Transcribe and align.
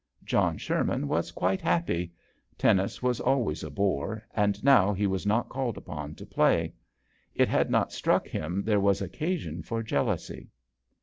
John 0.23 0.57
Sherman 0.57 1.07
was 1.07 1.31
quite 1.31 1.61
happy* 1.61 2.11
Tennis 2.57 3.03
was 3.03 3.19
always 3.19 3.63
a 3.63 3.69
bore, 3.69 4.23
and 4.35 4.63
now 4.63 4.93
he 4.93 5.05
was 5.05 5.27
not 5.27 5.47
called 5.47 5.77
upon 5.77 6.15
to 6.15 6.25
play. 6.25 6.73
It 7.35 7.47
had 7.47 7.69
not 7.69 7.91
struck 7.93 8.27
him 8.27 8.63
there 8.63 8.79
was 8.79 9.03
occasion 9.03 9.61
for 9.61 9.83
jealousy. 9.83 10.49